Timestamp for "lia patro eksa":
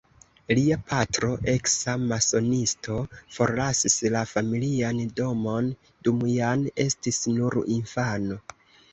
0.57-1.93